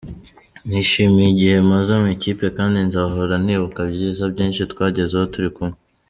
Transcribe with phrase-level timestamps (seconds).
[0.67, 5.77] Nishimiye igihe maze mu ikipe kandi nzahora nibuka ibyiza byinshi twagezeho turi kumwe.